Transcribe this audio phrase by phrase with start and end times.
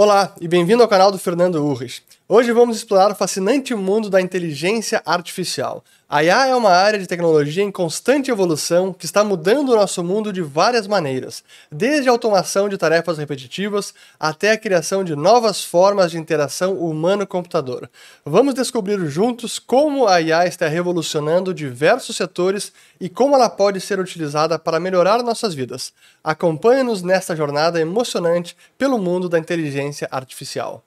[0.00, 2.04] Olá e bem-vindo ao canal do Fernando Urrich.
[2.30, 5.82] Hoje vamos explorar o fascinante mundo da inteligência artificial.
[6.06, 10.04] A IA é uma área de tecnologia em constante evolução que está mudando o nosso
[10.04, 15.64] mundo de várias maneiras, desde a automação de tarefas repetitivas até a criação de novas
[15.64, 17.88] formas de interação humano-computador.
[18.26, 23.98] Vamos descobrir juntos como a IA está revolucionando diversos setores e como ela pode ser
[23.98, 25.94] utilizada para melhorar nossas vidas.
[26.22, 30.84] Acompanhe-nos nesta jornada emocionante pelo mundo da inteligência artificial.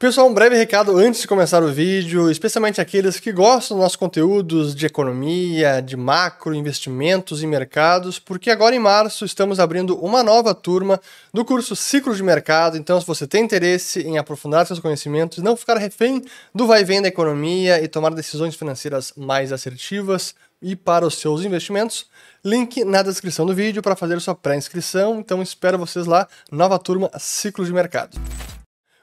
[0.00, 3.96] Pessoal, um breve recado antes de começar o vídeo, especialmente aqueles que gostam dos nossos
[3.96, 10.22] conteúdos de economia, de macro, investimentos e mercados, porque agora em março estamos abrindo uma
[10.22, 11.00] nova turma
[11.34, 12.76] do curso Ciclo de Mercado.
[12.76, 16.22] Então, se você tem interesse em aprofundar seus conhecimentos, não ficar refém
[16.54, 21.18] do vai e vem da economia e tomar decisões financeiras mais assertivas e para os
[21.18, 22.06] seus investimentos,
[22.44, 25.18] link na descrição do vídeo para fazer sua pré-inscrição.
[25.18, 28.16] Então, espero vocês lá, nova turma Ciclo de Mercado.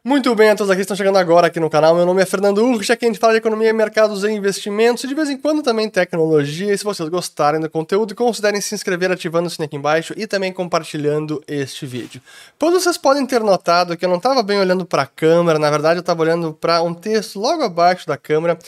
[0.08, 1.96] Muito bem, a todos aqui estão chegando agora aqui no canal.
[1.96, 5.08] Meu nome é Fernando Urch, aqui a gente fala de economia, mercados e investimentos e
[5.08, 6.72] de vez em quando também tecnologia.
[6.72, 10.28] E se vocês gostarem do conteúdo, considerem se inscrever ativando o sininho aqui embaixo e
[10.28, 12.22] também compartilhando este vídeo.
[12.60, 15.72] Pois vocês podem ter notado que eu não estava bem olhando para a câmera, na
[15.72, 18.60] verdade eu estava olhando para um texto logo abaixo da câmera,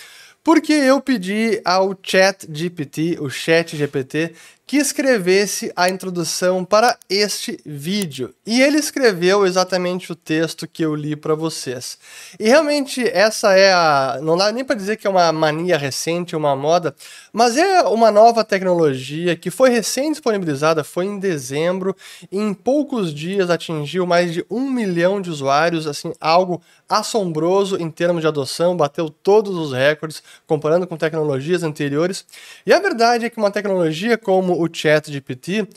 [0.44, 4.34] porque eu pedi ao Chat GPT, o Chat GPT,
[4.68, 8.36] que escrevesse a introdução para este vídeo.
[8.46, 11.98] E ele escreveu exatamente o texto que eu li para vocês.
[12.38, 14.20] E realmente essa é a.
[14.22, 16.94] Não dá nem para dizer que é uma mania recente, uma moda,
[17.32, 21.96] mas é uma nova tecnologia que foi recém disponibilizada, foi em dezembro,
[22.30, 27.90] e em poucos dias atingiu mais de um milhão de usuários, assim, algo assombroso em
[27.90, 32.26] termos de adoção, bateu todos os recordes comparando com tecnologias anteriores.
[32.66, 35.68] E a verdade é que uma tecnologia como o chat GPT,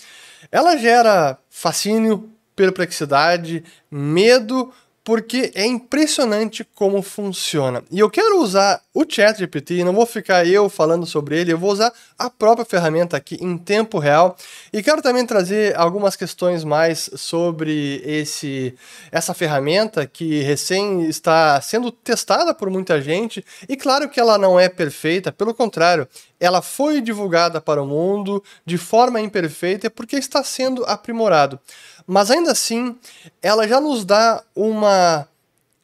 [0.51, 7.83] ela gera fascínio, perplexidade, medo, porque é impressionante como funciona.
[7.91, 11.73] E eu quero usar o ChatGPT, não vou ficar eu falando sobre ele, eu vou
[11.73, 14.37] usar a própria ferramenta aqui em tempo real
[14.73, 18.75] e quero também trazer algumas questões mais sobre esse
[19.11, 24.61] essa ferramenta que recém está sendo testada por muita gente e claro que ela não
[24.61, 26.07] é perfeita, pelo contrário,
[26.41, 31.61] ela foi divulgada para o mundo de forma imperfeita porque está sendo aprimorado.
[32.07, 32.97] Mas ainda assim,
[33.43, 35.29] ela já nos dá uma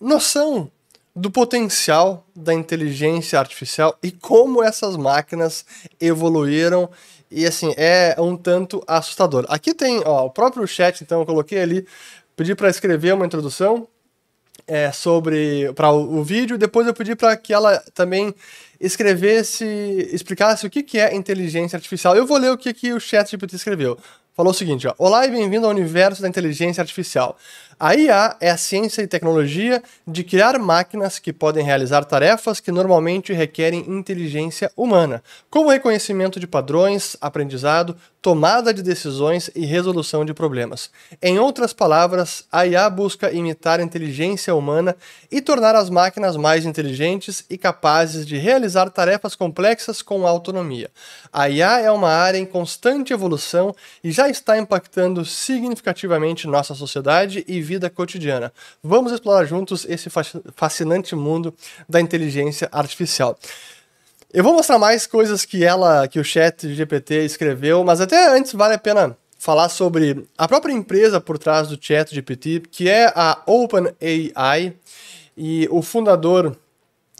[0.01, 0.71] noção
[1.15, 5.65] do potencial da inteligência artificial e como essas máquinas
[6.01, 6.91] evoluíram
[7.31, 9.47] e assim é um tanto assustador.
[9.49, 11.87] Aqui tem ó, o próprio chat, então eu coloquei ali,
[12.37, 13.89] pedi para escrever uma introdução
[14.67, 18.35] é, sobre para o, o, vídeo, depois eu pedi para que ela também
[18.81, 19.65] escrevesse,
[20.13, 22.17] explicasse o que, que é inteligência artificial.
[22.17, 23.99] Eu vou ler o que, que o chat GPT escreveu
[24.37, 27.39] falou o seguinte: ó, Olá e bem-vindo ao universo da inteligência artificial.
[27.79, 32.73] A IA é a ciência e tecnologia de criar máquinas que podem realizar tarefas que
[32.73, 40.35] normalmente requerem inteligência humana, como reconhecimento de padrões, aprendizado, tomada de decisões e resolução de
[40.35, 40.91] problemas.
[41.23, 44.97] Em outras palavras, a IA busca imitar a inteligência humana
[45.31, 50.91] e tornar as máquinas mais inteligentes e capazes de realizar tarefas complexas com autonomia.
[51.33, 53.73] A IA é uma área em constante evolução
[54.03, 58.53] e já está impactando significativamente nossa sociedade e vida cotidiana.
[58.83, 60.09] Vamos explorar juntos esse
[60.55, 61.53] fascinante mundo
[61.89, 63.37] da inteligência artificial.
[64.33, 68.53] Eu vou mostrar mais coisas que ela, que o Chat GPT escreveu, mas até antes
[68.53, 73.13] vale a pena falar sobre a própria empresa por trás do Chat GPT, que é
[73.15, 74.75] a OpenAI,
[75.37, 76.57] e o fundador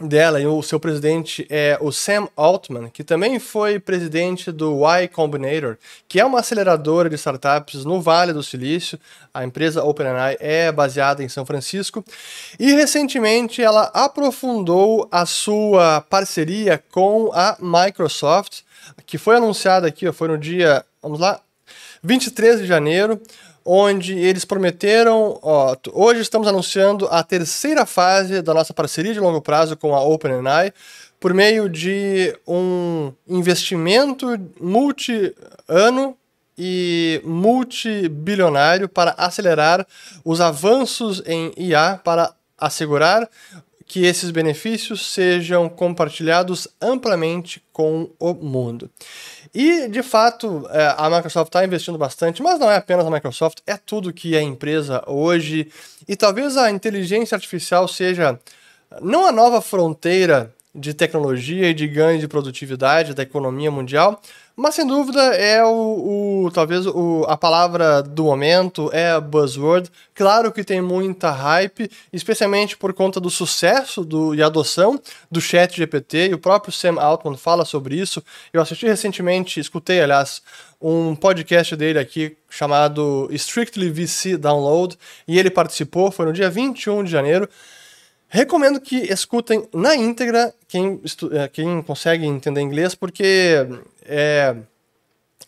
[0.03, 5.09] dela e o seu presidente é o Sam Altman, que também foi presidente do Y
[5.09, 8.99] Combinator, que é uma aceleradora de startups no Vale do Silício.
[9.33, 12.05] A empresa OpenAI é baseada em São Francisco
[12.59, 18.61] e recentemente ela aprofundou a sua parceria com a Microsoft,
[19.07, 21.41] que foi anunciada aqui, foi no dia, vamos lá,
[22.03, 23.21] 23 de janeiro
[23.67, 29.43] onde eles prometeram, ó, hoje estamos anunciando a terceira fase da nossa parceria de longo
[29.43, 30.73] prazo com a OpenAI,
[31.19, 34.27] por meio de um investimento
[34.61, 36.17] multi-ano
[36.57, 39.87] e multibilionário para acelerar
[40.25, 43.29] os avanços em IA para assegurar
[43.87, 48.91] que esses benefícios sejam compartilhados amplamente com o mundo.
[49.59, 53.61] E, de fato, é, a Microsoft está investindo bastante, mas não é apenas a Microsoft,
[53.67, 55.73] é tudo que é empresa hoje.
[56.07, 58.39] E talvez a inteligência artificial seja
[59.01, 64.21] não a nova fronteira de tecnologia e de ganho de produtividade da economia mundial,
[64.55, 69.91] Mas sem dúvida é o, o talvez o, a palavra do momento, é a buzzword.
[70.15, 74.99] Claro que tem muita hype, especialmente por conta do sucesso do, e adoção
[75.31, 78.23] do chat GPT, e o próprio Sam Altman fala sobre isso.
[78.51, 80.41] Eu assisti recentemente, escutei, aliás,
[80.81, 84.97] um podcast dele aqui chamado Strictly VC Download,
[85.29, 87.47] e ele participou, foi no dia 21 de janeiro.
[88.29, 91.01] Recomendo que escutem na íntegra quem,
[91.33, 93.67] é, quem consegue entender inglês, porque
[94.05, 94.57] é,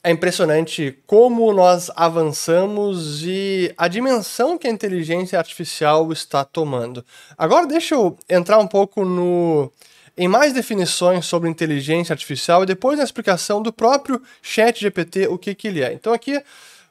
[0.02, 7.04] é impressionante como nós avançamos e a dimensão que a inteligência artificial está tomando.
[7.36, 9.72] Agora deixa eu entrar um pouco no
[10.16, 15.38] em mais definições sobre inteligência artificial e depois na explicação do próprio chat GPT, o
[15.38, 15.92] que, que ele é.
[15.92, 16.42] Então aqui,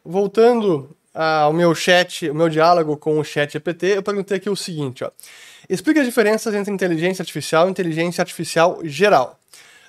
[0.03, 4.55] voltando ao meu chat, o meu diálogo com o chat GPT, eu perguntei aqui o
[4.55, 5.11] seguinte, ó.
[5.69, 9.37] Explica as diferenças entre inteligência artificial e inteligência artificial geral.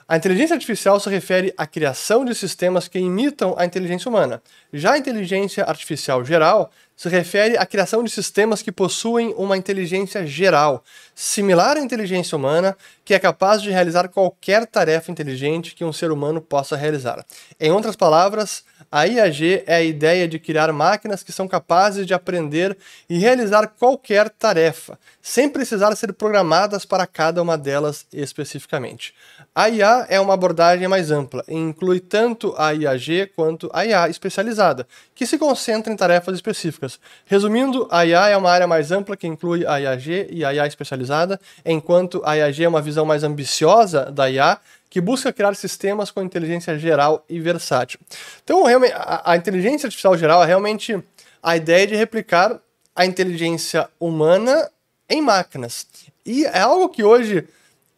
[0.08, 4.42] A inteligência artificial se refere à criação de sistemas que imitam a inteligência humana.
[4.72, 10.26] Já a inteligência artificial geral se refere à criação de sistemas que possuem uma inteligência
[10.26, 10.82] geral,
[11.14, 12.76] similar à inteligência humana,
[13.08, 17.24] que é capaz de realizar qualquer tarefa inteligente que um ser humano possa realizar.
[17.58, 18.62] Em outras palavras,
[18.92, 22.76] a IAG é a ideia de criar máquinas que são capazes de aprender
[23.08, 29.14] e realizar qualquer tarefa, sem precisar ser programadas para cada uma delas especificamente.
[29.54, 34.08] A IA é uma abordagem mais ampla e inclui tanto a IAG quanto a IA
[34.08, 37.00] especializada, que se concentra em tarefas específicas.
[37.24, 40.66] Resumindo, a IA é uma área mais ampla que inclui a IAG e a IA
[40.66, 44.58] especializada, enquanto a IAG é uma visão mais ambiciosa da IA,
[44.90, 48.00] que busca criar sistemas com inteligência geral e versátil.
[48.42, 50.98] Então, a, a inteligência artificial geral é realmente
[51.42, 52.58] a ideia de replicar
[52.94, 54.70] a inteligência humana
[55.08, 55.86] em máquinas.
[56.24, 57.46] E é algo que hoje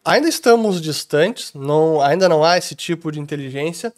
[0.03, 3.93] ainda estamos distantes, não, ainda não há esse tipo de inteligência,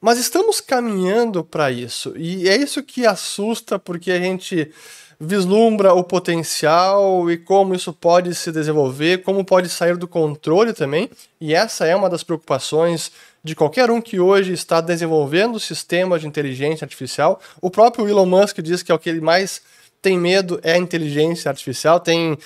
[0.00, 2.14] mas estamos caminhando para isso.
[2.16, 4.70] E é isso que assusta, porque a gente
[5.18, 11.10] vislumbra o potencial e como isso pode se desenvolver, como pode sair do controle também.
[11.40, 13.10] E essa é uma das preocupações
[13.42, 17.40] de qualquer um que hoje está desenvolvendo sistemas de inteligência artificial.
[17.60, 19.62] O próprio Elon Musk diz que é o que ele mais
[20.02, 21.98] tem medo é a inteligência artificial.
[21.98, 22.38] Tem,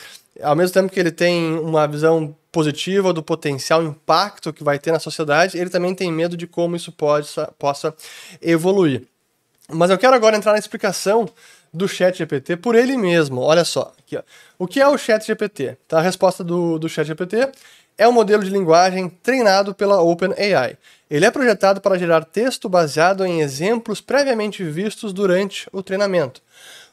[0.43, 4.93] ao mesmo tempo que ele tem uma visão positiva do potencial impacto que vai ter
[4.93, 7.29] na sociedade, ele também tem medo de como isso pode,
[7.59, 7.95] possa
[8.41, 9.03] evoluir.
[9.69, 11.29] Mas eu quero agora entrar na explicação
[11.73, 13.41] do Chat GPT por ele mesmo.
[13.41, 14.23] Olha só, aqui, ó.
[14.59, 15.77] o que é o Chat GPT?
[15.87, 17.49] Tá, a resposta do, do Chat GPT
[17.97, 20.79] é um modelo de linguagem treinado pela OpenAI.
[21.11, 26.41] Ele é projetado para gerar texto baseado em exemplos previamente vistos durante o treinamento,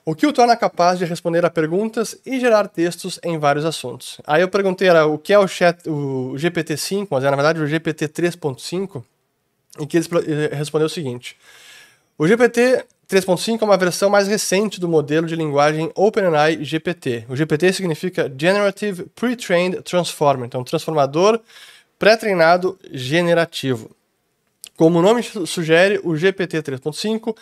[0.04, 4.20] o que o torna capaz de responder a perguntas e gerar textos em vários assuntos.
[4.26, 7.62] Aí eu perguntei era, o que é o, chat, o GPT-5, mas é na verdade
[7.62, 9.04] o GPT 3.5,
[9.80, 10.08] em que ele
[10.52, 11.38] respondeu o seguinte:
[12.18, 17.26] o GPT 3.5 é uma versão mais recente do modelo de linguagem OpenAI GPT.
[17.30, 21.40] O GPT significa Generative Pre-trained Transformer, então transformador
[21.98, 23.96] pré-treinado generativo.
[24.76, 27.36] Como o nome sugere, o GPT 3.5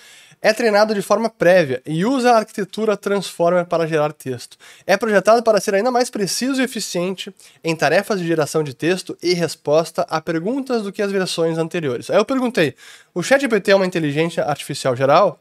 [0.46, 4.58] é treinado de forma prévia e usa a arquitetura Transformer para gerar texto.
[4.86, 7.34] É projetado para ser ainda mais preciso e eficiente
[7.64, 12.12] em tarefas de geração de texto e resposta a perguntas do que as versões anteriores.
[12.12, 12.76] Aí eu perguntei:
[13.12, 15.40] o ChatGPT é uma inteligência artificial geral?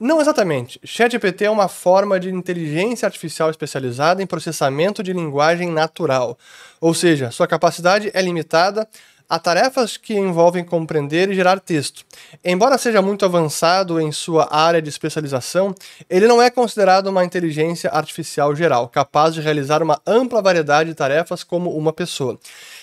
[0.00, 0.80] Não exatamente.
[0.82, 6.38] ChatGPT é uma forma de inteligência artificial especializada em processamento de linguagem natural.
[6.80, 8.88] Ou seja, sua capacidade é limitada
[9.28, 12.04] a tarefas que envolvem compreender e gerar texto.
[12.44, 15.74] Embora seja muito avançado em sua área de especialização,
[16.08, 20.94] ele não é considerado uma inteligência artificial geral, capaz de realizar uma ampla variedade de
[20.94, 22.38] tarefas como uma pessoa.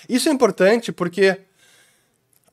[0.08, 1.40] Isso é importante porque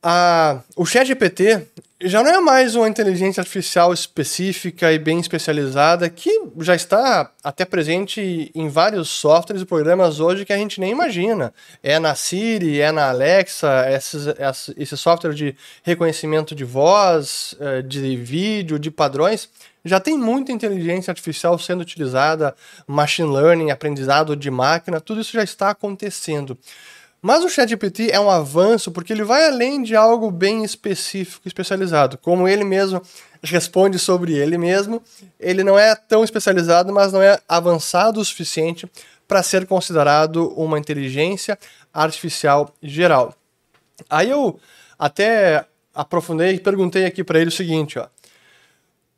[0.02, 1.66] a, o ChatGPT
[2.02, 6.30] já não é mais uma inteligência artificial específica e bem especializada que
[6.60, 11.52] já está até presente em vários softwares e programas hoje que a gente nem imagina.
[11.82, 14.26] É na Siri, é na Alexa, esses,
[14.78, 19.50] esse software de reconhecimento de voz, eh, de vídeo, de padrões.
[19.84, 22.54] Já tem muita inteligência artificial sendo utilizada,
[22.86, 26.56] machine learning, aprendizado de máquina, tudo isso já está acontecendo.
[27.22, 32.16] Mas o ChatGPT é um avanço porque ele vai além de algo bem específico, especializado.
[32.16, 33.02] Como ele mesmo
[33.42, 35.02] responde sobre ele mesmo,
[35.38, 38.90] ele não é tão especializado, mas não é avançado o suficiente
[39.28, 41.58] para ser considerado uma inteligência
[41.92, 43.34] artificial geral.
[44.08, 44.58] Aí eu
[44.98, 48.08] até aprofundei e perguntei aqui para ele o seguinte, ó.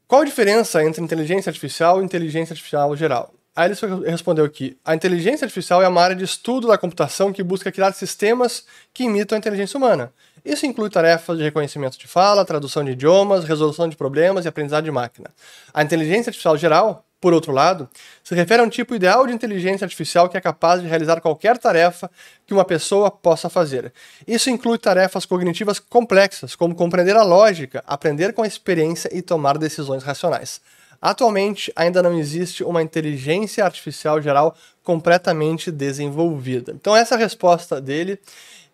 [0.08, 3.32] Qual a diferença entre inteligência artificial e inteligência artificial geral?
[3.54, 7.42] Aí ele respondeu aqui: a inteligência artificial é uma área de estudo da computação que
[7.42, 10.12] busca criar sistemas que imitam a inteligência humana.
[10.44, 14.84] Isso inclui tarefas de reconhecimento de fala, tradução de idiomas, resolução de problemas e aprendizado
[14.84, 15.30] de máquina.
[15.72, 17.88] A inteligência artificial geral, por outro lado,
[18.24, 21.58] se refere a um tipo ideal de inteligência artificial que é capaz de realizar qualquer
[21.58, 22.10] tarefa
[22.44, 23.92] que uma pessoa possa fazer.
[24.26, 29.58] Isso inclui tarefas cognitivas complexas, como compreender a lógica, aprender com a experiência e tomar
[29.58, 30.60] decisões racionais.
[31.02, 34.54] Atualmente, ainda não existe uma inteligência artificial geral
[34.84, 36.70] completamente desenvolvida.
[36.70, 38.20] Então, essa é a resposta dele.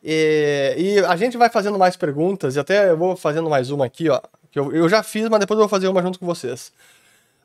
[0.05, 3.87] E, e, a gente vai fazendo mais perguntas, e até eu vou fazendo mais uma
[3.87, 4.21] aqui, ó.
[4.51, 6.71] Que eu, eu já fiz, mas depois eu vou fazer uma junto com vocês.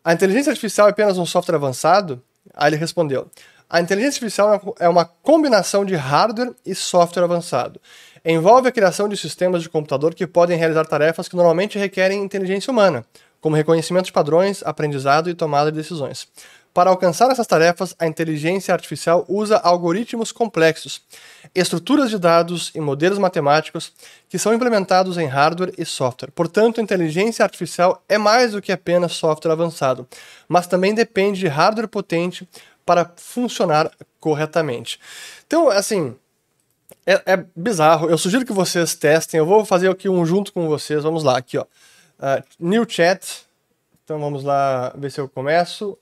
[0.04, 2.22] A inteligência artificial é apenas um software avançado?
[2.54, 3.30] Aí ele respondeu:
[3.70, 7.80] A inteligência artificial é uma combinação de hardware e software avançado.
[8.25, 12.72] Envolve a criação de sistemas de computador que podem realizar tarefas que normalmente requerem inteligência
[12.72, 13.06] humana,
[13.43, 16.29] como reconhecimento de padrões, aprendizado e tomada de decisões.
[16.73, 21.01] Para alcançar essas tarefas, a inteligência artificial usa algoritmos complexos,
[21.53, 23.91] estruturas de dados e modelos matemáticos
[24.29, 26.31] que são implementados em hardware e software.
[26.31, 30.07] Portanto, a inteligência artificial é mais do que apenas software avançado,
[30.47, 32.47] mas também depende de hardware potente
[32.85, 35.01] para funcionar corretamente.
[35.45, 36.15] Então, assim,
[37.05, 38.09] é, é, bizarro.
[38.09, 39.38] Eu sugiro que vocês testem.
[39.38, 41.03] Eu vou fazer aqui um junto com vocês.
[41.03, 41.65] Vamos lá, aqui, ó.
[42.20, 43.46] Uh, new chat.
[44.03, 45.98] Então vamos lá ver se eu começo.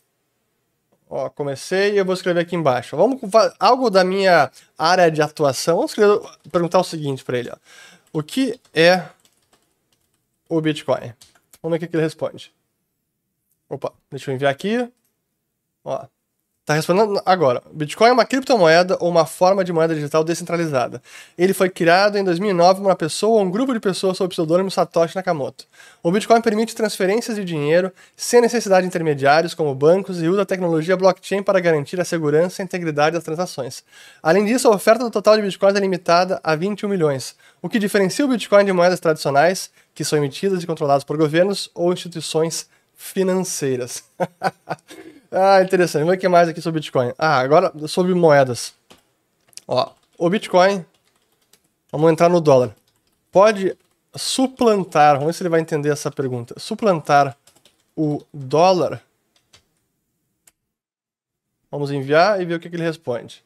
[1.10, 2.96] Ó, comecei e eu vou escrever aqui embaixo.
[2.96, 3.20] Vamos
[3.60, 5.76] algo da minha área de atuação.
[5.76, 7.50] Vamos escrever, perguntar o seguinte para ele.
[7.52, 7.58] Ó.
[8.14, 9.06] O que é
[10.48, 11.14] o Bitcoin?
[11.62, 12.54] Vamos ver o que ele responde.
[13.70, 14.90] Opa, deixa eu enviar aqui.
[15.84, 16.06] Ó,
[16.62, 17.64] Está respondendo agora.
[17.74, 21.02] Bitcoin é uma criptomoeda ou uma forma de moeda digital descentralizada.
[21.36, 24.30] Ele foi criado em 2009 por uma pessoa ou um grupo de pessoas sob o
[24.30, 25.66] pseudônimo Satoshi Nakamoto.
[26.04, 30.46] O Bitcoin permite transferências de dinheiro sem necessidade de intermediários como bancos e usa a
[30.46, 33.84] tecnologia blockchain para garantir a segurança e integridade das transações.
[34.22, 37.80] Além disso, a oferta do total de Bitcoins é limitada a 21 milhões, o que
[37.80, 42.70] diferencia o Bitcoin de moedas tradicionais, que são emitidas e controladas por governos ou instituições
[42.96, 44.04] financeiras.
[45.32, 46.02] Ah, interessante.
[46.02, 47.14] Vamos ver o que mais aqui sobre Bitcoin.
[47.18, 48.74] Ah, agora sobre moedas.
[49.66, 50.86] Ó, o Bitcoin,
[51.92, 52.76] vamos entrar no dólar.
[53.32, 53.78] Pode
[54.14, 56.60] suplantar, vamos ver se ele vai entender essa pergunta.
[56.60, 57.38] Suplantar
[57.96, 59.02] o dólar.
[61.72, 63.42] Vamos enviar e ver o que, que ele responde.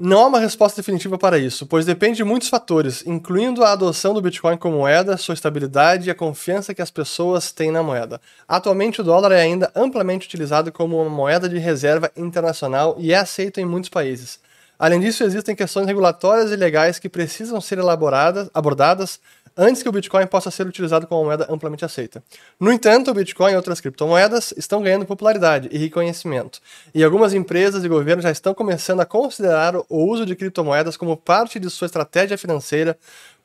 [0.00, 4.14] Não há uma resposta definitiva para isso, pois depende de muitos fatores, incluindo a adoção
[4.14, 8.20] do Bitcoin como moeda, sua estabilidade e a confiança que as pessoas têm na moeda.
[8.46, 13.16] Atualmente, o dólar é ainda amplamente utilizado como uma moeda de reserva internacional e é
[13.16, 14.38] aceito em muitos países.
[14.78, 19.18] Além disso, existem questões regulatórias e legais que precisam ser elaboradas, abordadas
[19.56, 22.22] antes que o Bitcoin possa ser utilizado como moeda amplamente aceita.
[22.60, 26.60] No entanto, o Bitcoin e outras criptomoedas estão ganhando popularidade e reconhecimento,
[26.94, 31.16] e algumas empresas e governos já estão começando a considerar o uso de criptomoedas como
[31.16, 32.96] parte de sua estratégia financeira.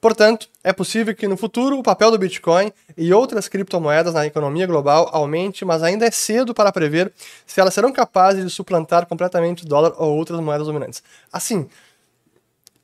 [0.03, 4.67] Portanto, é possível que no futuro o papel do Bitcoin e outras criptomoedas na economia
[4.67, 7.13] global aumente, mas ainda é cedo para prever
[7.47, 11.01] se elas serão capazes de suplantar completamente o dólar ou outras moedas dominantes.
[11.31, 11.69] Assim,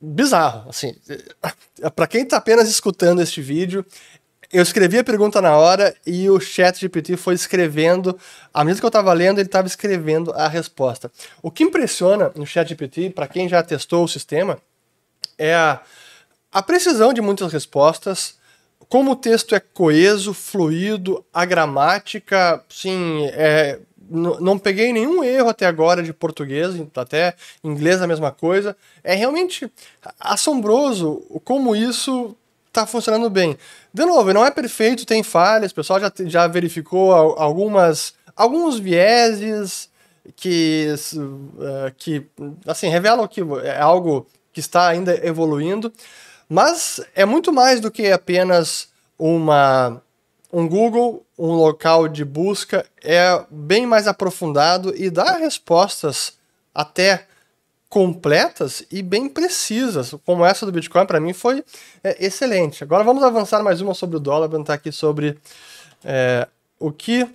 [0.00, 0.96] bizarro, assim.
[1.94, 3.84] Para quem está apenas escutando este vídeo,
[4.50, 8.18] eu escrevi a pergunta na hora e o chat GPT foi escrevendo,
[8.54, 11.12] à medida que eu estava lendo, ele estava escrevendo a resposta.
[11.42, 14.56] O que impressiona no chat GPT, para quem já testou o sistema,
[15.36, 15.82] é a,
[16.52, 18.38] a precisão de muitas respostas,
[18.88, 23.78] como o texto é coeso, fluido, a gramática, sim, é,
[24.10, 28.76] não peguei nenhum erro até agora de português, até inglês a mesma coisa.
[29.04, 29.70] É realmente
[30.18, 33.56] assombroso como isso está funcionando bem.
[33.94, 39.90] De novo, não é perfeito, tem falhas, o pessoal já, já verificou algumas alguns vieses
[40.34, 42.26] que, uh, que
[42.66, 45.92] assim, revelam que é algo que está ainda evoluindo,
[46.50, 50.02] mas é muito mais do que apenas uma
[50.52, 56.36] um Google, um local de busca é bem mais aprofundado e dá respostas
[56.74, 57.24] até
[57.88, 61.64] completas e bem precisas, como essa do Bitcoin para mim foi
[62.02, 62.82] é, excelente.
[62.82, 65.38] Agora vamos avançar mais uma sobre o dólar, perguntar aqui sobre
[66.04, 66.48] é,
[66.80, 67.28] o que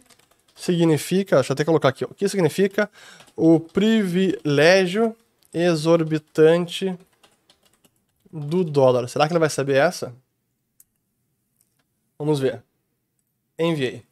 [0.53, 2.89] significa, deixa eu até colocar aqui, o que significa
[3.35, 5.15] o privilégio
[5.53, 6.97] exorbitante
[8.39, 9.07] do dólar.
[9.07, 10.13] Será que ele vai saber essa?
[12.19, 12.63] Vamos ver.
[13.57, 14.05] Enviei.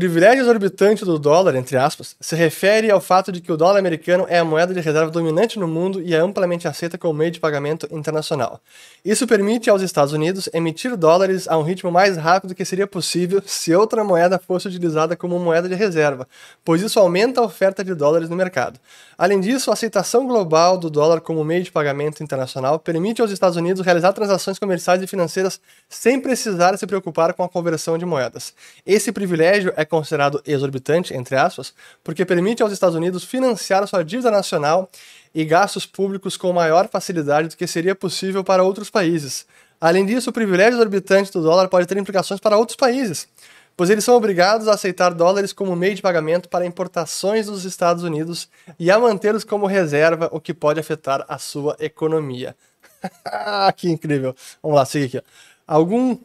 [0.00, 4.24] Privilégio exorbitante do dólar, entre aspas, se refere ao fato de que o dólar americano
[4.30, 7.38] é a moeda de reserva dominante no mundo e é amplamente aceita como meio de
[7.38, 8.62] pagamento internacional.
[9.04, 13.42] Isso permite aos Estados Unidos emitir dólares a um ritmo mais rápido que seria possível
[13.44, 16.26] se outra moeda fosse utilizada como moeda de reserva,
[16.64, 18.80] pois isso aumenta a oferta de dólares no mercado.
[19.18, 23.58] Além disso, a aceitação global do dólar como meio de pagamento internacional permite aos Estados
[23.58, 28.54] Unidos realizar transações comerciais e financeiras sem precisar se preocupar com a conversão de moedas.
[28.86, 34.30] Esse privilégio é considerado exorbitante, entre aspas, porque permite aos Estados Unidos financiar sua dívida
[34.30, 34.88] nacional
[35.34, 39.44] e gastos públicos com maior facilidade do que seria possível para outros países.
[39.80, 43.28] Além disso, o privilégio exorbitante do dólar pode ter implicações para outros países,
[43.76, 48.04] pois eles são obrigados a aceitar dólares como meio de pagamento para importações dos Estados
[48.04, 52.54] Unidos e a mantê-los como reserva, o que pode afetar a sua economia.
[53.76, 54.34] que incrível!
[54.62, 55.26] Vamos lá, seguir aqui.
[55.66, 56.18] Algum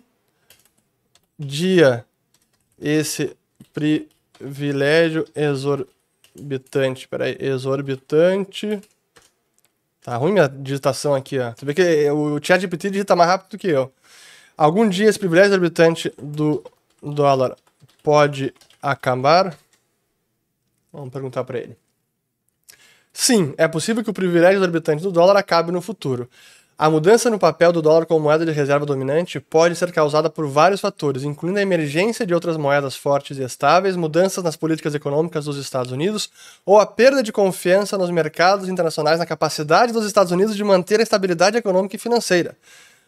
[1.37, 2.05] dia
[2.79, 3.35] esse
[3.73, 7.07] privilégio exorbitante.
[7.07, 8.81] Peraí, exorbitante.
[10.01, 11.53] Tá ruim minha digitação aqui, ó.
[11.55, 13.91] Você vê que o chat GPT digita mais rápido do que eu.
[14.55, 16.63] Algum dia esse privilégio exorbitante do
[17.01, 17.55] dólar
[18.03, 19.57] pode acabar?
[20.93, 21.75] Vamos perguntar para ele.
[23.11, 26.29] Sim, é possível que o privilégio exorbitante do dólar acabe no futuro.
[26.77, 30.45] A mudança no papel do dólar como moeda de reserva dominante pode ser causada por
[30.45, 35.45] vários fatores, incluindo a emergência de outras moedas fortes e estáveis, mudanças nas políticas econômicas
[35.45, 36.29] dos Estados Unidos
[36.65, 40.99] ou a perda de confiança nos mercados internacionais na capacidade dos Estados Unidos de manter
[40.99, 42.57] a estabilidade econômica e financeira.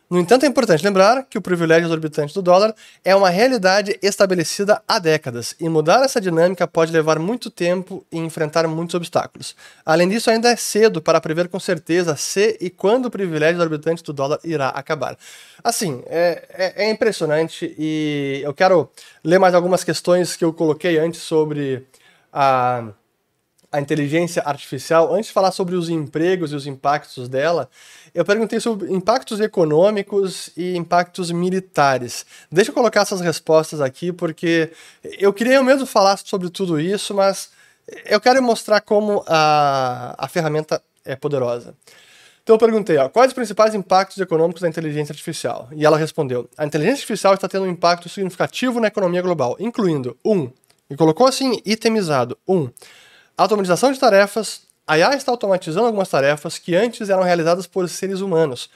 [0.10, 2.74] No entanto, é importante lembrar que o privilégio exorbitante do dólar
[3.04, 8.18] é uma realidade estabelecida há décadas, e mudar essa dinâmica pode levar muito tempo e
[8.18, 9.54] enfrentar muitos obstáculos.
[9.86, 14.02] Além disso, ainda é cedo para prever com certeza se e quando o privilégio exorbitante
[14.02, 15.18] do dólar irá acabar.
[15.62, 18.90] Assim, é, é, é impressionante e eu quero
[19.22, 21.86] ler mais algumas questões que eu coloquei antes sobre
[22.32, 22.94] a
[23.72, 27.70] a inteligência artificial, antes de falar sobre os empregos e os impactos dela,
[28.14, 32.26] eu perguntei sobre impactos econômicos e impactos militares.
[32.50, 34.72] Deixa eu colocar essas respostas aqui, porque
[35.20, 37.50] eu queria eu mesmo falar sobre tudo isso, mas
[38.06, 41.76] eu quero mostrar como a, a ferramenta é poderosa.
[42.44, 45.68] Então eu perguntei, ó, quais os principais impactos econômicos da inteligência artificial?
[45.74, 50.18] E ela respondeu, a inteligência artificial está tendo um impacto significativo na economia global, incluindo,
[50.24, 50.50] um,
[50.90, 52.70] e colocou assim, itemizado, um,
[53.38, 54.62] Automatização de tarefas.
[54.88, 58.68] A IA está automatizando algumas tarefas que antes eram realizadas por seres humanos,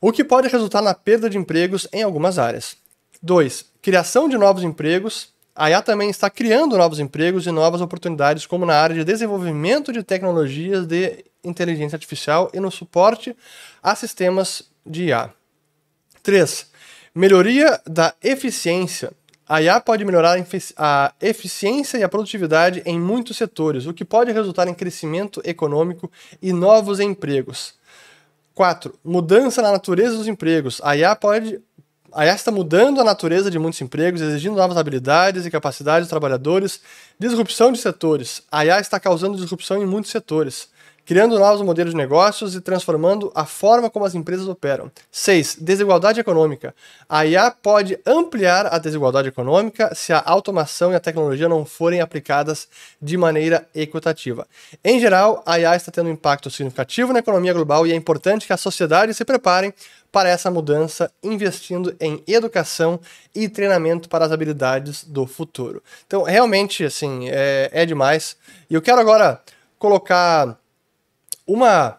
[0.00, 2.76] o que pode resultar na perda de empregos em algumas áreas.
[3.20, 3.64] 2.
[3.82, 5.34] Criação de novos empregos.
[5.56, 9.92] A IA também está criando novos empregos e novas oportunidades, como na área de desenvolvimento
[9.92, 13.34] de tecnologias de inteligência artificial e no suporte
[13.82, 15.32] a sistemas de IA.
[16.22, 16.70] 3.
[17.12, 19.10] Melhoria da eficiência
[19.48, 20.36] a IA pode melhorar
[20.76, 26.10] a eficiência e a produtividade em muitos setores, o que pode resultar em crescimento econômico
[26.42, 27.74] e novos empregos.
[28.54, 28.98] 4.
[29.04, 30.80] Mudança na natureza dos empregos.
[30.82, 31.60] A IA pode
[32.12, 36.10] a IA está mudando a natureza de muitos empregos, exigindo novas habilidades e capacidades dos
[36.10, 36.80] trabalhadores.
[37.18, 38.42] Disrupção de setores.
[38.50, 40.70] A IA está causando disrupção em muitos setores
[41.06, 44.90] criando novos modelos de negócios e transformando a forma como as empresas operam.
[45.10, 45.58] 6.
[45.60, 46.74] Desigualdade econômica.
[47.08, 52.00] A IA pode ampliar a desigualdade econômica se a automação e a tecnologia não forem
[52.00, 52.68] aplicadas
[53.00, 54.48] de maneira equitativa.
[54.84, 58.44] Em geral, a IA está tendo um impacto significativo na economia global e é importante
[58.44, 59.72] que a sociedade se prepare
[60.10, 62.98] para essa mudança, investindo em educação
[63.32, 65.82] e treinamento para as habilidades do futuro.
[66.06, 68.36] Então, realmente, assim, é, é demais.
[68.68, 69.40] E eu quero agora
[69.78, 70.58] colocar
[71.46, 71.98] uma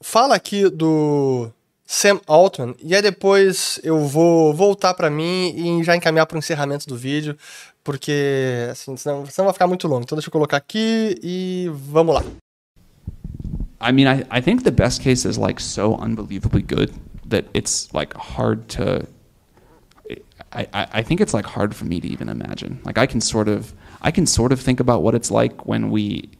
[0.00, 1.50] fala aqui do
[1.86, 6.38] Sam Altman e aí depois eu vou voltar para mim e já encaminhar para o
[6.38, 7.36] encerramento do vídeo,
[7.82, 10.02] porque assim, senão, senão vai ficar muito longo.
[10.02, 12.22] Então deixa eu colocar aqui e vamos lá.
[13.80, 16.92] I mean, I, I think the best case is like so unbelievably good
[17.28, 19.06] that it's like hard to.
[20.50, 22.80] I, I think it's like hard for me to even imagine.
[22.84, 25.90] Like I can sort of I can sort of think about what it's like when
[25.90, 26.30] we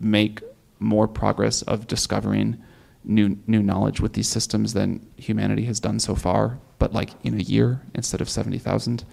[0.00, 0.42] make
[0.80, 2.60] more progress of discovering
[3.04, 7.34] new new knowledge with these systems than humanity has done so far, but like in
[7.34, 9.04] a year instead of seventy thousand.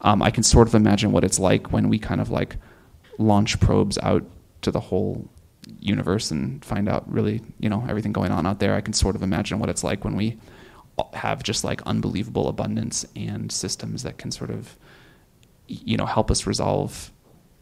[0.00, 2.56] Um, I can sort of imagine what it's like when we kind of like
[3.18, 4.24] launch probes out
[4.62, 5.30] to the whole
[5.80, 8.74] universe and find out really you know everything going on out there.
[8.74, 10.38] I can sort of imagine what it's like when we
[11.12, 14.78] have just like unbelievable abundance and systems that can sort of
[15.66, 17.10] you know help us resolve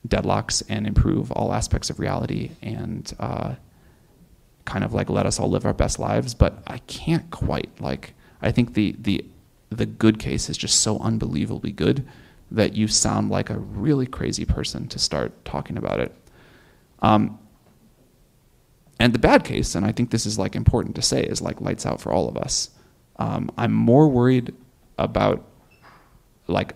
[0.07, 3.55] deadlocks and improve all aspects of reality and uh,
[4.65, 6.35] kind of like let us all live our best lives.
[6.35, 8.15] But I can't quite like.
[8.41, 9.25] I think the the
[9.71, 12.07] the good case is just so unbelievably good
[12.51, 16.15] that you sound like a really crazy person to start talking about it.
[17.01, 17.39] Um,
[19.01, 21.61] and the bad case, and I think this is like important to say, is like
[21.61, 22.71] lights out for all of us.
[23.17, 24.55] Um, I'm more worried
[24.99, 25.45] about
[26.47, 26.75] like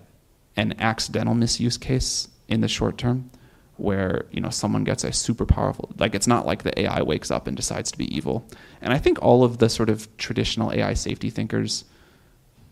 [0.56, 3.30] an accidental misuse case in the short term
[3.76, 7.30] where you know someone gets a super powerful like it's not like the AI wakes
[7.30, 8.46] up and decides to be evil.
[8.80, 11.84] And I think all of the sort of traditional AI safety thinkers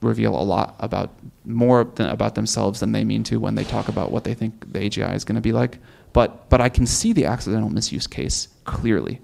[0.00, 1.10] reveal a lot about
[1.44, 4.72] more than, about themselves than they mean to when they talk about what they think
[4.72, 5.78] the AGI is going to be like.
[6.12, 9.20] But but I can see the accidental misuse case clearly,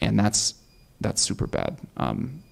[0.00, 0.54] and that's
[1.00, 1.78] that's super bad.
[1.96, 2.42] Um,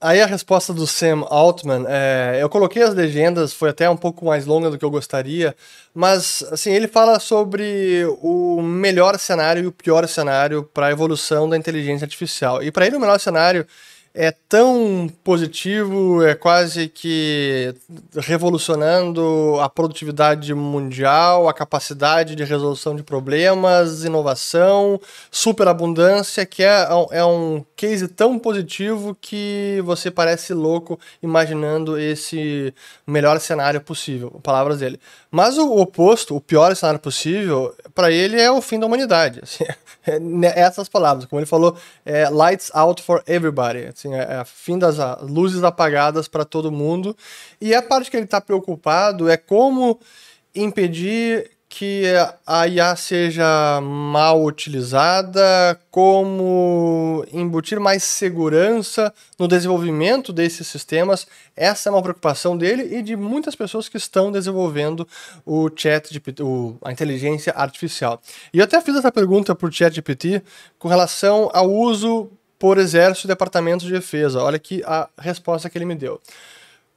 [0.00, 4.24] Aí a resposta do Sam Altman, é, eu coloquei as legendas, foi até um pouco
[4.24, 5.56] mais longa do que eu gostaria,
[5.92, 11.48] mas assim ele fala sobre o melhor cenário e o pior cenário para a evolução
[11.48, 12.62] da inteligência artificial.
[12.62, 13.66] E para ele o melhor cenário
[14.20, 17.72] é tão positivo, é quase que
[18.16, 25.00] revolucionando a produtividade mundial, a capacidade de resolução de problemas, inovação,
[25.30, 32.74] superabundância, que é, é um case tão positivo que você parece louco imaginando esse
[33.06, 34.98] melhor cenário possível, palavras dele.
[35.30, 39.40] Mas o oposto, o pior cenário possível, para ele é o fim da humanidade.
[39.44, 39.64] Assim,
[40.04, 43.86] é, né, essas palavras, como ele falou, é lights out for everybody.
[43.86, 47.16] Assim, é, é fim das luzes apagadas para todo mundo.
[47.60, 49.98] E a parte que ele está preocupado é como
[50.54, 52.04] impedir que
[52.46, 61.26] a IA seja mal utilizada, como embutir mais segurança no desenvolvimento desses sistemas.
[61.54, 65.06] Essa é uma preocupação dele e de muitas pessoas que estão desenvolvendo
[65.44, 68.20] o chat GPT, o, a inteligência artificial.
[68.52, 70.42] E eu até fiz essa pergunta para o chat GPT
[70.78, 74.42] com relação ao uso por exército e departamentos de defesa.
[74.42, 76.20] Olha aqui a resposta que ele me deu.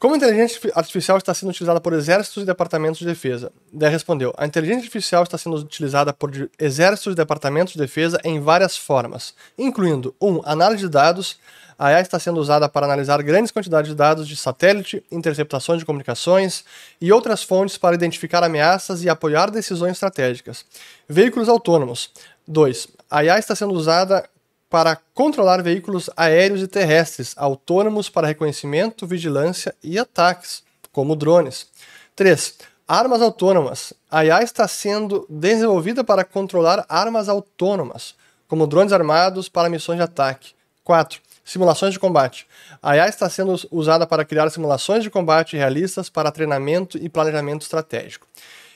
[0.02, 3.52] Como a inteligência artificial está sendo utilizada por exércitos e departamentos de defesa?
[3.72, 8.40] Daí respondeu: A inteligência artificial está sendo utilizada por exércitos e departamentos de defesa em
[8.40, 10.28] várias formas, incluindo 1.
[10.28, 11.38] Um, análise de dados.
[11.78, 15.86] A IA está sendo usada para analisar grandes quantidades de dados de satélite, interceptações de
[15.86, 16.64] comunicações
[17.00, 20.66] e outras fontes para identificar ameaças e apoiar decisões estratégicas.
[21.08, 22.12] Veículos autônomos.
[22.48, 22.88] 2.
[23.10, 24.28] A IA está sendo usada
[24.72, 31.68] para controlar veículos aéreos e terrestres autônomos para reconhecimento, vigilância e ataques, como drones.
[32.16, 32.56] 3.
[32.88, 33.92] Armas autônomas.
[34.10, 38.16] A IA está sendo desenvolvida para controlar armas autônomas,
[38.48, 40.54] como drones armados para missões de ataque.
[40.86, 41.20] 4.
[41.44, 42.48] Simulações de combate.
[42.82, 47.64] A IA está sendo usada para criar simulações de combate realistas para treinamento e planejamento
[47.64, 48.26] estratégico.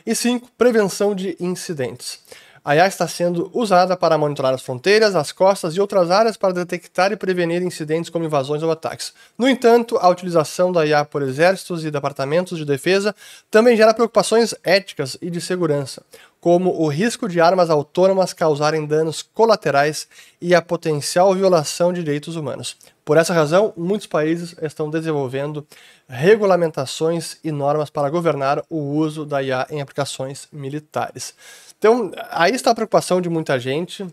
[0.05, 0.49] E 5.
[0.57, 2.19] Prevenção de incidentes.
[2.67, 6.51] A IA está sendo usada para monitorar as fronteiras, as costas e outras áreas para
[6.51, 9.13] detectar e prevenir incidentes como invasões ou ataques.
[9.37, 13.15] No entanto, a utilização da IA por exércitos e departamentos de defesa
[13.51, 16.01] também gera preocupações éticas e de segurança,
[16.45, 20.07] como o risco de armas autônomas causarem danos colaterais
[20.39, 22.77] e a potencial violação de direitos humanos.
[23.03, 25.65] Por essa razão, muitos países estão desenvolvendo
[26.07, 31.33] regulamentações e normas para governar o uso da IA em aplicações militares.
[31.79, 34.05] Então, aí está a preocupação de muita gente,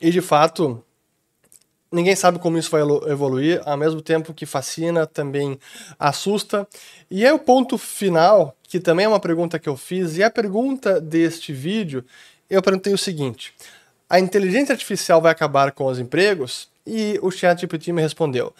[0.00, 0.82] e de fato,
[1.92, 5.58] ninguém sabe como isso vai evoluir, ao mesmo tempo que fascina, também
[5.98, 6.66] assusta.
[7.10, 10.30] E é o ponto final, que também é uma pergunta que eu fiz, e a
[10.30, 12.02] pergunta deste vídeo,
[12.48, 13.52] eu perguntei o seguinte:
[14.08, 16.70] a inteligência artificial vai acabar com os empregos?
[16.86, 18.54] E o ChatGPT me respondeu: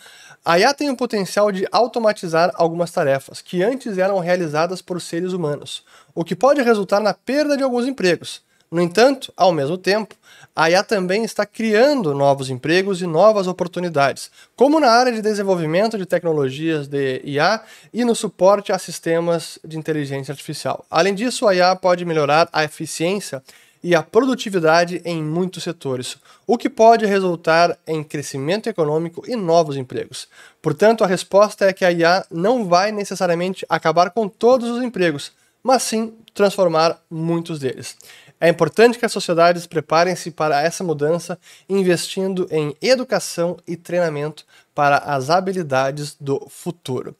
[0.44, 5.32] a IA tem o potencial de automatizar algumas tarefas que antes eram realizadas por seres
[5.32, 5.82] humanos,
[6.14, 8.42] o que pode resultar na perda de alguns empregos.
[8.72, 10.14] No entanto, ao mesmo tempo,
[10.56, 15.98] a IA também está criando novos empregos e novas oportunidades, como na área de desenvolvimento
[15.98, 17.60] de tecnologias de IA
[17.92, 20.86] e no suporte a sistemas de inteligência artificial.
[20.90, 23.42] Além disso, a IA pode melhorar a eficiência
[23.84, 29.76] e a produtividade em muitos setores, o que pode resultar em crescimento econômico e novos
[29.76, 30.26] empregos.
[30.62, 35.30] Portanto, a resposta é que a IA não vai necessariamente acabar com todos os empregos,
[35.62, 37.96] mas sim transformar muitos deles.
[38.42, 44.96] É importante que as sociedades preparem-se para essa mudança, investindo em educação e treinamento para
[44.96, 47.14] as habilidades do futuro.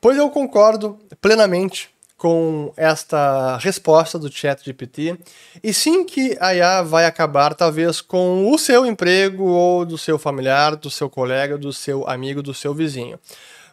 [0.00, 5.18] Pois eu concordo plenamente com esta resposta do chat GPT.
[5.62, 10.18] E sim que a IA vai acabar, talvez, com o seu emprego ou do seu
[10.18, 13.20] familiar, do seu colega, do seu amigo, do seu vizinho.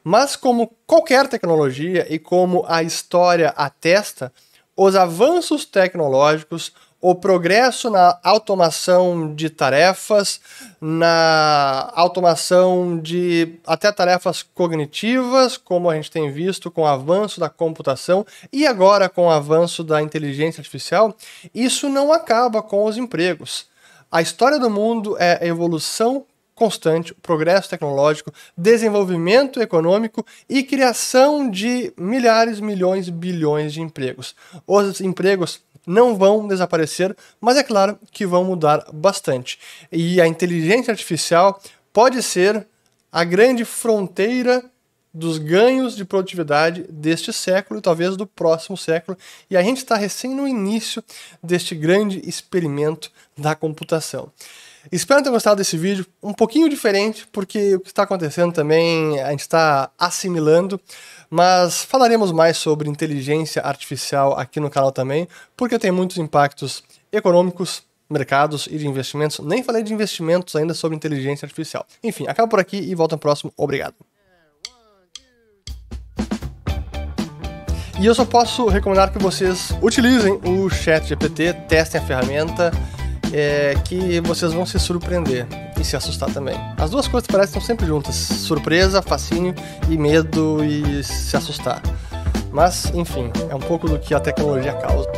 [0.04, 4.34] Mas, como qualquer tecnologia e como a história atesta,
[4.76, 10.42] os avanços tecnológicos o progresso na automação de tarefas,
[10.82, 17.50] na automação de até tarefas cognitivas, como a gente tem visto com o avanço da
[17.50, 21.16] computação e agora com o avanço da inteligência artificial,
[21.56, 23.68] isso não acaba com os empregos.
[24.12, 26.26] A história do mundo é evolução
[26.60, 34.36] constante, progresso tecnológico, desenvolvimento econômico e criação de milhares, milhões, bilhões de empregos.
[34.68, 39.60] Os empregos não vão desaparecer, mas é claro que vão mudar bastante.
[39.92, 41.62] E a inteligência artificial
[41.92, 42.66] pode ser
[43.12, 44.64] a grande fronteira
[45.14, 49.18] dos ganhos de produtividade deste século e talvez do próximo século.
[49.50, 51.04] E a gente está recém no início
[51.42, 54.32] deste grande experimento da computação.
[54.92, 59.32] Espero ter gostado desse vídeo, um pouquinho diferente, porque o que está acontecendo também a
[59.32, 60.80] gente está assimilando,
[61.30, 67.84] mas falaremos mais sobre inteligência artificial aqui no canal também, porque tem muitos impactos econômicos,
[68.10, 69.40] mercados e de investimentos.
[69.40, 71.86] Nem falei de investimentos ainda sobre inteligência artificial.
[72.04, 73.54] Enfim, acabo por aqui e volto no próximo.
[73.58, 73.96] Obrigado.
[78.00, 82.72] E eu só posso recomendar que vocês utilizem o Chat GPT, testem a ferramenta
[83.34, 85.46] é, que vocês vão se surpreender
[85.78, 86.56] e se assustar também.
[86.78, 89.54] As duas coisas parecem estar sempre juntas: surpresa, fascínio
[89.90, 91.82] e medo e se assustar.
[92.52, 95.10] Mas, enfim, é um pouco do que a tecnologia causa.